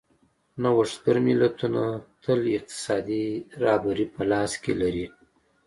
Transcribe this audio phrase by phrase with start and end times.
[0.61, 1.83] نوښتګر ملتونه
[2.23, 3.25] تل اقتصادي
[3.63, 5.07] رهبري په لاس کې لري.